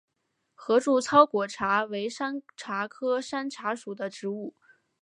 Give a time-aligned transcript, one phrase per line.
[0.55, 4.55] 合柱糙果茶为山茶科山茶属的植物。